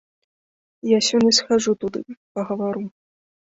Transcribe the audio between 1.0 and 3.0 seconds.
сёння схаджу туды пагавару.